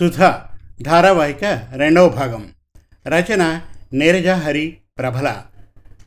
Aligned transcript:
సుధ 0.00 0.18
ధారావాహిక 0.82 1.44
రెండవ 1.76 2.08
భాగం. 2.08 2.48
రచన 3.06 3.60
నీరజ 3.92 4.28
హరి 4.28 4.76
ప్రభల. 4.98 5.36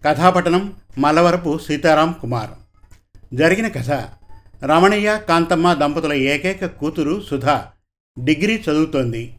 కథాపటనం 0.05 0.73
మల్లవరపు 0.97 1.59
సీతారాం 1.67 2.15
కుమార్. 2.21 2.49
జరిగిన 3.33 3.67
కథ. 3.67 3.91
రమణయ్య 4.65 5.21
కాంతమ్మ 5.29 5.73
దంపతుల 5.73 6.13
ఏకైక 6.13 6.65
కూతురు 6.65 7.23
సుధ 7.32 7.45
డిగ్రీ 8.23 8.64
చదువుతోంది. 8.70 9.36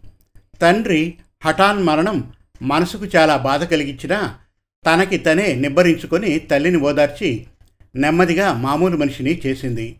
తండ్రి 0.62 1.14
హఠాన్ 1.44 1.82
మరణం 1.82 2.32
మనసుకు 2.62 3.06
చాలా 3.16 3.36
బాధ 3.36 3.64
కలిగించినా 3.64 4.34
తనకి 4.86 5.18
తనే 5.18 5.54
నిబ్బరించుకొని 5.54 6.38
తల్లిని 6.38 6.76
ఓదార్చి 6.76 7.46
నెమ్మదిగా 7.96 8.52
మామూలు 8.52 8.96
మనిషిని 8.96 9.40
చేసింది. 9.46 9.96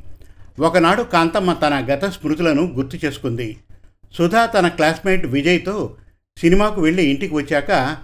ఒకనాడు 0.58 1.02
కాంతమ్మ 1.02 1.52
తన 1.52 1.86
గత 1.94 2.04
స్మృతులను 2.04 2.62
గుర్తు 2.62 3.06
చేసుకుంది. 3.06 3.56
సుధా 4.14 4.46
తన 4.46 4.68
క్లాస్మేట్ 4.68 5.26
విజయ్తో 5.26 5.96
సినిమాకు 6.36 6.80
వెళ్ళి 6.80 7.04
ఇంటికి 7.04 7.34
వచ్చాక 7.34 7.96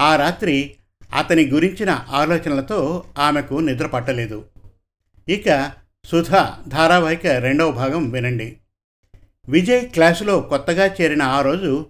ఆ 0.00 0.16
రాత్రి 0.16 0.74
అతని 1.14 1.46
గురించిన 1.46 2.04
ఆలోచనలతో 2.10 3.04
ఆమెకు 3.18 3.54
నిద్ర 3.54 3.86
పట్టలేదు. 3.86 4.44
ఇక 5.28 5.72
సుధా 6.04 6.58
ధారావాహిక 6.68 7.26
రెండవ 7.26 7.70
భాగం 7.70 8.10
వినండి. 8.10 8.56
విజయ్ 9.48 9.88
క్లాసులో 9.88 10.40
కొత్తగా 10.40 10.86
చేరిన 10.86 11.22
ఆ 11.22 11.40
రోజు 11.40 11.86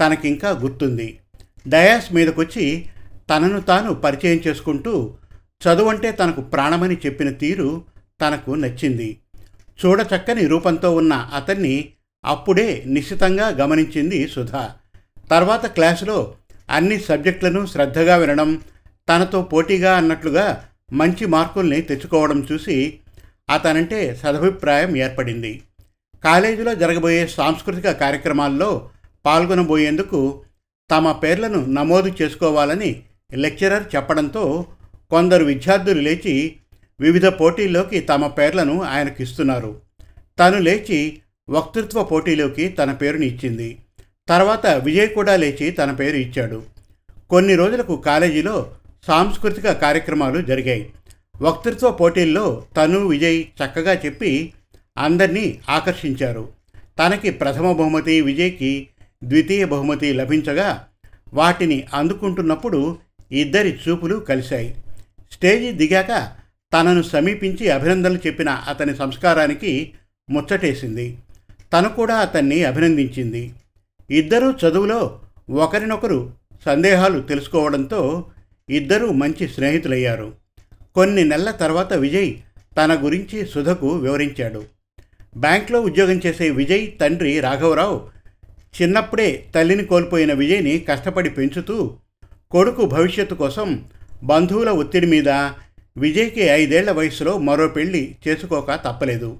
తనకింకా 0.00 0.50
గుర్తుంది. 0.50 1.18
డయాస్ 1.68 2.12
మీదకొచ్చి 2.12 2.86
తనను 3.30 3.60
తాను 3.60 3.94
పరిచయం 3.94 4.40
చేసుకుంటూ 4.46 5.14
చదువంటే 5.66 6.12
తనకు 6.12 6.40
ప్రాణమని 6.40 6.96
చెప్పిన 7.06 7.30
తీరు 7.30 7.84
తనకు 8.20 8.50
నచ్చింది. 8.50 9.18
చూడచక్కని 9.84 10.46
రూపంతో 10.46 10.94
ఉన్న 10.94 11.12
అతన్ని 11.12 11.88
అప్పుడే 12.24 12.82
నిశ్చితంగా 12.86 13.48
గమనించింది 13.48 14.28
సుధా. 14.28 14.74
తర్వాత 15.30 15.66
క్లాసులో 15.66 16.34
అన్ని 16.70 17.00
సబ్జెక్టులను 17.00 17.66
శ్రద్ధగా 17.66 18.16
వినడం 18.16 18.62
తనతో 19.08 19.42
పోటీగా 19.42 19.96
అన్నట్లుగా 19.96 20.64
మంచి 20.92 21.26
మార్కుల్ని 21.26 21.80
తెచ్చుకోవడం 21.80 22.46
చూసి 22.52 22.98
అతనంటే 23.50 24.16
సదభిప్రాయం 24.22 24.96
ఏర్పడింది. 24.96 25.62
కాలేజీలో 26.24 26.74
జరగబోయే 26.74 27.26
సాంస్కృతిక 27.26 27.90
కార్యక్రమాల్లో 27.92 28.90
పాల్గొనబోయేందుకు 29.26 30.42
తమ 30.90 31.12
పేర్లను 31.12 31.66
నమోదు 31.66 32.14
చేసుకోవాలని 32.22 33.02
లెక్చరర్ 33.34 33.82
చెప్పడంతో 33.96 34.66
కొందరు 35.10 35.44
విద్యార్థులు 35.44 36.00
లేచి 36.00 36.56
వివిధ 37.00 37.26
పోటీల్లోకి 37.26 38.00
తమ 38.00 38.26
పేర్లను 38.26 38.82
ఆయనకు 38.82 39.22
ఇస్తున్నారు 39.22 39.80
తను 40.38 40.58
లేచి 40.58 41.22
వక్తృత్వ 41.50 42.04
పోటీలోకి 42.04 42.68
తన 42.68 42.92
పేరుని 42.92 43.26
ఇచ్చింది. 43.26 43.78
తర్వాత 44.28 44.66
విజయ్ 44.66 45.08
కూడా 45.08 45.36
లేచి 45.36 45.70
తన 45.70 45.92
పేరు 45.92 46.16
ఇచ్చాడు. 46.16 46.62
కొన్ని 47.30 47.54
రోజులకు 47.54 47.96
కాలేజీలో 47.96 48.70
సాంస్కృతిక 49.06 49.72
కార్యక్రమాలు 49.72 50.42
జరిగాయి. 50.42 50.92
వక్తృత్వ 51.42 51.90
పోటీల్లో 51.90 52.64
తను 52.76 53.06
విజయ్ 53.06 53.44
చక్కగా 53.44 53.94
చెప్పి 53.94 54.52
అందరినీ 54.98 55.58
ఆకర్షించారు. 55.68 56.48
తనకి 56.98 57.30
ప్రథమ 57.30 57.72
బహుమతి 57.72 58.20
విజయ్కి 58.20 58.88
ద్వితీయ 59.24 59.64
బహుమతి 59.64 60.12
లభించగా 60.12 60.84
వాటిని 61.34 61.84
అందుకుంటున్నప్పుడు 61.94 62.98
ఇద్దరి 63.32 63.78
చూపులు 63.88 64.16
కలిశాయి. 64.16 64.74
స్టేజి 65.32 65.72
దిగాక 65.72 66.32
తనను 66.72 67.02
సమీపించి 67.02 67.70
అభినందనలు 67.70 68.18
చెప్పిన 68.26 68.48
అతని 68.48 68.96
సంస్కారానికి 68.96 69.92
ముచ్చటేసింది. 70.30 71.18
తను 71.72 71.88
కూడా 71.88 72.16
అతన్ని 72.16 72.64
అభినందించింది. 72.64 73.52
ఇద్దరూ 74.10 74.50
చదువులో 74.52 75.20
ఒకరినొకరు 75.50 76.32
సందేహాలు 76.64 77.20
తెలుసుకోవడంతో 77.20 78.24
ఇద్దరూ 78.70 79.12
మంచి 79.12 79.48
స్నేహితులయ్యారు. 79.48 80.34
కొన్ని 80.94 81.24
నెలల 81.24 81.50
తర్వాత 81.50 81.92
విజయ్ 81.92 82.34
తన 82.76 82.98
గురించి 83.04 83.46
సుధకు 83.46 83.88
వివరించాడు. 83.96 84.64
బ్యాంక్లో 85.36 85.80
ఉద్యోగం 85.80 86.20
చేసే 86.26 86.50
విజయ్ 86.50 86.92
తండ్రి 87.00 87.40
రాఘవరావు 87.40 88.08
చిన్నప్పుడే 88.82 89.46
తల్లిని 89.54 89.84
కోల్పోయిన 89.84 90.32
విజయ్ని 90.32 90.78
కష్టపడి 90.78 91.30
పెంచుతూ 91.30 91.96
కొడుకు 92.50 92.84
భవిష్యత్తు 92.84 93.34
కోసం 93.34 93.84
బంధువుల 94.22 94.70
ఒత్తిడి 94.70 95.06
మీద 95.06 95.28
విజయ్కి 95.96 96.40
ఐదేళ్ళ 96.40 96.90
వయసులో 96.90 97.38
మరో 97.38 97.68
పెళ్ళి 97.68 98.16
చేసుకోక 98.28 98.74
తప్పలేదు. 98.74 99.38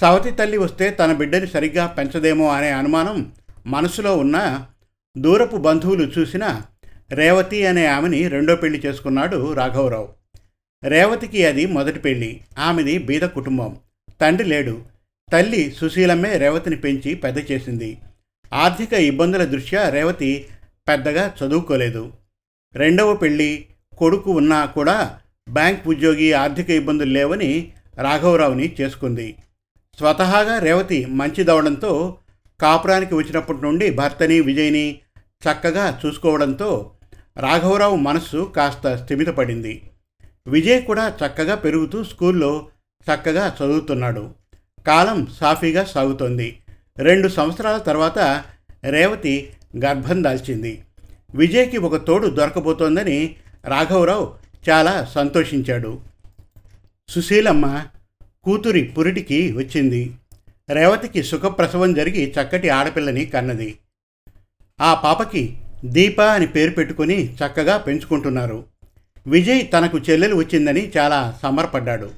సవతి 0.00 0.30
తల్లి 0.30 0.58
వస్తే 0.58 0.90
తన 0.90 1.12
బిడ్డని 1.12 1.46
సరిగ్గా 1.46 1.86
పెంచదేమో 1.86 2.48
అనే 2.48 2.70
అనుమానం 2.70 3.32
మనసులో 3.66 4.16
ఉన్న 4.16 4.66
దూరపు 5.18 5.56
బంధువులు 5.56 6.12
చూసిన 6.18 6.62
రేవతి 7.10 7.66
అనే 7.66 7.86
ఆమెని 7.86 8.28
రెండో 8.28 8.56
పెళ్ళి 8.56 8.82
చేసుకున్నాడు 8.86 9.52
రాఘవరావు. 9.52 10.08
రేవతికి 10.84 11.46
అది 11.46 11.66
మొదటి 11.66 11.98
పెళ్ళి. 11.98 12.40
ఆమెది 12.58 12.98
బీద 12.98 13.22
కుటుంబం. 13.22 13.76
తండ్రి 14.20 14.48
లేడు. 14.48 14.82
తల్లి 15.32 15.74
సుశీలమ్మే 15.78 16.38
రేవతిని 16.38 16.76
పెంచి 16.76 17.14
పెద్ద 17.14 17.52
చేసింది. 17.52 17.98
ఆర్థిక 18.52 18.92
ఇబ్బందుల 18.92 19.44
దృష్ట్యా 19.44 19.88
రేవతి 19.88 20.46
పెద్దగా 20.88 21.34
చదువుకోలేదు. 21.44 22.12
రెండవ 22.74 23.16
పెళ్ళి 23.16 23.66
కొడుకు 23.98 24.30
ఉన్నా 24.30 24.64
కూడా 24.64 25.18
బ్యాంక్ 25.48 25.88
ఉద్యోగి 25.88 26.32
ఆర్థిక 26.32 26.70
ఇబ్బందులు 26.70 27.10
లేవని 27.10 27.72
రాఘవరావుని 28.00 28.76
చేసుకుంది. 28.80 29.36
స్వతహాగా 29.98 30.58
రేవతి 30.58 31.06
మంచిదవడంతో 31.06 32.16
కాపురానికి 32.60 33.14
వచ్చినప్పటి 33.14 33.62
నుండి 33.62 33.90
భర్తని 33.90 34.40
విజయ్ని 34.40 35.00
చక్కగా 35.20 36.00
చూసుకోవడంతో 36.06 36.90
రాఘవరావు 37.36 37.96
మనస్సు 37.96 38.52
కాస్త 38.56 38.96
స్థిమితపడింది 38.96 39.82
విజయ్ 40.46 40.82
కూడా 40.82 41.16
చక్కగా 41.26 41.54
పెరుగుతూ 41.54 42.04
స్కూల్లో 42.04 42.68
చక్కగా 43.02 43.56
చదువుతున్నాడు. 43.62 44.30
కాలం 44.86 45.26
సాఫీగా 45.26 45.84
సాగుతోంది. 45.84 46.58
రెండు 46.98 47.28
సంవత్సరాల 47.28 47.78
తర్వాత 47.78 48.44
రేవతి 48.84 49.52
గర్భం 49.84 50.24
దాల్చింది. 50.24 50.84
విజయ్కి 51.34 51.78
ఒక 51.78 51.96
తోడు 51.96 52.26
దొరకబోతోందని 52.26 53.36
రాఘవరావు 53.64 54.34
చాలా 54.70 55.04
సంతోషించాడు. 55.04 56.00
సుశీలమ్మ 57.08 57.82
కూతురి 58.44 58.82
పురిటికి 58.82 59.52
వచ్చింది. 59.52 60.10
రేవతికి 60.70 61.22
సుఖప్రసవం 61.22 61.94
జరిగి 61.94 62.34
చక్కటి 62.36 62.68
ఆడపిల్లని 62.68 63.24
కన్నది. 63.24 63.74
ఆ 64.80 64.94
పాపకి 64.94 65.56
దీప 65.84 66.20
అని 66.20 66.46
పేరు 66.46 66.70
పెట్టుకుని 66.70 67.34
చక్కగా 67.34 67.76
పెంచుకుంటున్నారు. 67.76 68.64
విజయ్ 69.26 69.72
తనకు 69.72 69.98
చెల్లెలు 69.98 70.34
వచ్చిందని 70.34 70.92
చాలా 70.98 71.38
సంబరపడ్డాడు. 71.42 72.10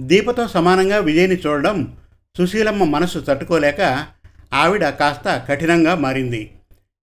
దీపతో 0.00 0.46
సమానంగా 0.46 0.98
విజయ్ని 0.98 1.36
చూడడం 1.46 1.96
సుశీలమ్మ 2.38 2.84
మనసు 2.84 3.18
తట్టుకోలేక 3.18 4.06
ఆవిడ 4.52 4.88
కాస్త 4.88 5.46
కఠినంగా 5.48 5.94
మారింది. 5.94 6.50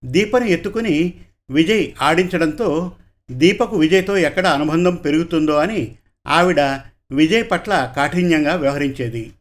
దీపను 0.04 0.44
ఎత్తుకుని 0.44 1.14
విజయ్ 1.50 1.86
ఆడించడంతో 2.02 2.92
దీపకు 3.30 3.76
విజయ్తో 3.76 4.16
ఎక్కడ 4.16 4.46
అనుబంధం 4.46 4.94
పెరుగుతుందో 4.94 5.52
అని 5.52 5.96
ఆవిడ 6.26 6.80
విజయ్ 7.12 7.44
పట్ల 7.50 7.92
కాఠిన్యంగా 7.96 8.54
వ్యవహరించేది. 8.54 9.32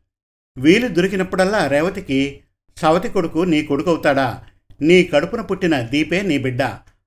వీలు 0.58 0.88
దొరికినప్పుడల్లా 0.88 1.68
రేవతికి 1.68 2.40
సవతి 2.78 3.10
కొడుకు 3.10 3.40
నీ 3.40 3.64
కొడుకవుతాడా? 3.64 4.44
నీ 4.82 5.04
కడుపున 5.04 5.42
పుట్టిన 5.42 5.82
దీపే 5.82 6.22
నీ 6.22 6.38
బిడ్డ 6.38 6.62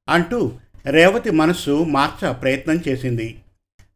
అంటూ 0.09 0.53
రేవతి 0.87 1.31
మనస్సు 1.31 1.85
మార్చ 1.85 2.33
ప్రయత్నం 2.33 2.83
చేసింది. 2.89 3.35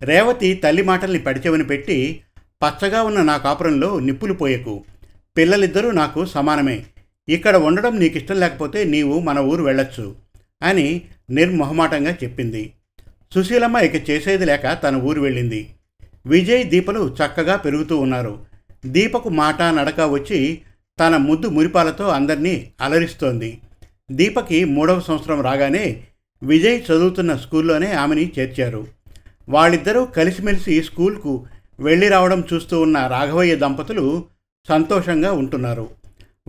రేవతి 0.03 0.55
తల్లి 0.55 0.83
మాటల్ని 0.83 1.19
పడిచెవని 1.19 1.65
పెట్టి 1.65 2.21
పచ్చగా 2.63 3.03
ఉన్న 3.03 3.23
నా 3.23 3.37
కాపురంలో 3.37 4.01
నిప్పులు 4.01 4.33
పోయకు. 4.33 4.85
పిల్లలిద్దరూ 5.37 5.91
నాకు 5.91 6.27
సమానమే. 6.27 6.85
ఇక్కడ 7.29 7.57
ఉండడం 7.57 7.99
నీకు 7.99 8.17
ఇష్టం 8.17 8.41
లేకపోతే 8.41 8.85
నీవు 8.85 9.21
మన 9.21 9.39
ఊరు 9.39 9.63
వెళ్ళొచ్చు 9.63 10.17
అని 10.63 11.03
నిర్మొహమాటంగా 11.31 12.11
చెప్పింది. 12.25 12.73
సుశీలమ్మ 13.35 13.77
ఇక 13.77 14.11
చేసేది 14.11 14.45
లేక 14.45 14.83
తన 14.83 14.97
ఊరు 14.97 15.21
వెళ్ళింది. 15.21 15.75
విజయ్ 16.27 16.65
దీపలు 16.65 17.17
చక్కగా 17.17 17.57
పెరుగుతూ 17.57 17.99
ఉన్నారు. 17.99 18.45
దీపకు 18.87 19.29
మాట 19.29 19.63
నడక 19.63 20.01
వచ్చి 20.01 20.63
తన 21.01 21.17
ముద్దు 21.17 21.49
మురిపాలతో 21.49 22.09
అందరినీ 22.09 22.73
అలరిస్తోంది. 22.81 23.61
దీపకి 24.13 24.65
మూడవ 24.65 25.01
సంవత్సరం 25.01 25.41
రాగానే 25.41 26.05
విజయ్ 26.43 26.81
చదువుతున్న 26.81 27.37
స్కూల్లోనే 27.37 27.93
ఆమెని 27.93 28.33
చేర్చారు. 28.39 28.87
వాళ్ళిద్దరూ 29.49 30.05
కలిసిమెలిసి 30.05 30.83
స్కూల్కు 30.83 31.47
వెళ్ళి 31.81 32.09
రావడం 32.09 32.45
చూస్తూ 32.53 32.81
ఉన్న 32.81 33.07
రాఘవయ్య 33.07 33.57
దంపతులు 33.57 34.25
సంతోషంగా 34.69 35.33
ఉంటున్నారు. 35.33 35.91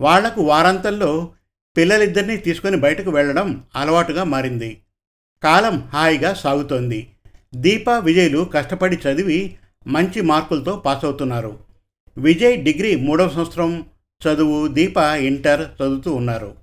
వాళ్ళకు 0.00 0.42
వారాంతంలో 0.42 1.30
పిల్లలిద్దరినీ 1.76 2.36
తీసుకొని 2.36 2.76
బయటకు 2.76 3.10
వెళ్ళడం 3.10 3.64
అలవాటుగా 3.76 4.24
మారింది. 4.24 4.80
కాలం 5.42 5.88
హాయిగా 5.94 6.34
సాగుతోంది. 6.34 7.10
దీప 7.54 7.90
విజయ్లు 7.90 8.50
కష్టపడి 8.54 8.96
చదివి 8.96 9.56
మంచి 9.86 10.20
మార్కులతో 10.20 10.76
పాస్ 10.76 11.04
అవుతున్నారు. 11.04 11.58
విజయ్ 12.18 12.62
డిగ్రీ 12.62 12.96
మూడవ 12.96 13.28
సంవత్సరం 13.28 13.84
చదువు 14.22 14.68
దీప 14.68 14.96
ఇంటర్ 14.98 15.60
చదువుతూ 15.60 16.12
ఉన్నారు. 16.12 16.54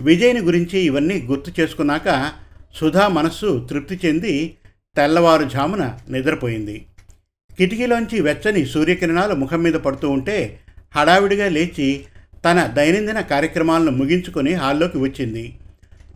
విజయ్ని 0.00 0.40
గురించి 0.40 0.80
ఇవన్నీ 0.80 1.22
గుర్తు 1.22 1.60
చేసుకున్నాక 1.60 2.32
సుధా 2.74 3.08
మనస్సు 3.08 3.66
తృప్తి 3.70 4.00
చెంది 4.06 4.56
తెల్లవారుజామున 4.96 5.98
నిద్రపోయింది. 6.08 6.86
కిటికీలోంచి 7.58 8.20
వెచ్చని 8.20 8.66
సూర్యకిరణాలు 8.66 9.34
ముఖం 9.34 9.62
మీద 9.62 9.74
పడుతూ 9.74 10.10
ఉంటే 10.10 10.60
హడావిడిగా 10.96 11.48
లేచి 11.48 12.04
తన 12.44 12.66
దైనందిన 12.66 13.20
కార్యక్రమాలను 13.20 13.90
ముగించుకొని 13.90 14.52
హాల్లోకి 14.54 14.98
వచ్చింది. 14.98 15.58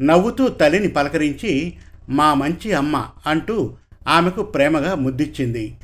నవ్వుతూ 0.00 0.49
తల్లిని 0.49 0.88
పలకరించి 0.88 1.76
మా 2.08 2.34
మంచి 2.34 2.72
అమ్మ 2.72 3.08
అంటూ 3.26 3.76
ఆమెకు 4.08 4.43
ప్రేమగా 4.43 4.94
ముద్దిచ్చింది. 4.94 5.76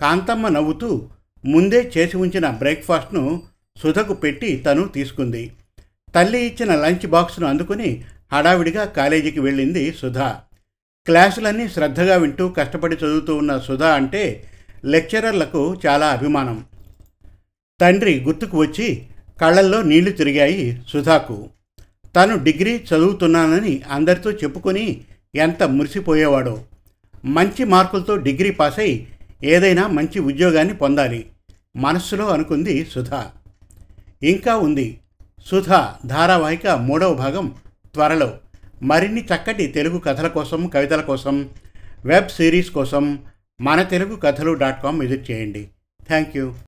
కాంతమ్మ 0.00 0.48
నవ్వుతూ 0.48 1.08
ముందే 1.44 1.92
చేసి 1.96 2.16
ఉంచిన 2.16 2.50
బ్రేక్ఫాస్ట్ను 2.50 3.42
సుధకు 3.76 4.14
పెట్టి 4.14 4.56
తను 4.56 4.88
తీసుకుంది. 4.88 5.52
తల్లి 6.14 6.40
ఇచ్చిన 6.40 6.74
లంచ్ 6.74 7.06
బాక్స్ను 7.06 7.46
అందుకుని 7.46 8.04
హడావిడిగా 8.32 8.84
కాలేజీకి 8.84 9.40
వెళ్ళింది 9.40 9.92
సుధా. 9.92 10.40
క్లాసులన్నీ 11.06 11.68
శ్రద్ధగా 11.68 12.16
వింటూ 12.16 12.48
కష్టపడి 12.48 12.96
చదువుతూ 12.96 13.36
ఉన్న 13.36 13.58
సుధా 13.58 13.94
అంటే 13.94 14.44
లెక్చరర్లకు 14.84 15.80
చాలా 15.86 16.06
అభిమానం. 16.06 16.64
తండ్రి 17.80 18.20
గుర్తుకు 18.20 18.56
వచ్చి 18.58 19.06
కళ్ళల్లో 19.40 19.82
నీళ్ళు 19.82 20.10
తిరిగాయి 20.10 20.82
సుధాకు. 20.88 21.48
తను 22.16 22.44
డిగ్రీ 22.44 22.76
చదువుతున్నానని 22.76 23.82
అందరితో 23.90 24.30
చెప్పుకొని 24.30 25.00
ఎంత 25.34 25.62
మురిసిపోయేవాడో. 25.62 26.64
మంచి 27.24 27.64
మార్కులతో 27.64 28.16
డిగ్రీ 28.16 28.50
పాస్ 28.50 28.78
అయి 28.78 29.06
ఏదైనా 29.44 29.86
మంచి 29.86 30.18
ఉద్యోగాన్ని 30.18 30.74
పొందాలి. 30.74 31.26
మనస్సులో 31.76 32.28
అనుకుంది 32.28 32.84
సుధా. 32.84 33.30
ఇంకా 34.22 34.56
ఉంది. 34.56 35.00
సుధా 35.46 35.94
ధారావాహిక 36.06 36.68
మూడవ 36.68 37.14
భాగం 37.14 37.54
త్వరలో. 37.94 38.38
మరిన్ని 38.82 39.20
చక్కటి 39.20 39.66
తెలుగు 39.66 39.98
కథల 39.98 40.28
కోసం 40.28 40.68
కవితల 40.68 41.00
కోసం 41.00 41.48
వెబ్ 42.04 42.28
సిరీస్ 42.28 42.70
కోసం 42.70 43.18
మన 43.60 43.82
Telugu 43.82 44.16
Kathalu 44.16 44.52
dot 44.52 44.82
com 44.82 45.00
visit 45.00 45.30
చేయండి. 45.30 45.68
Thank 46.06 46.36
you. 46.36 46.54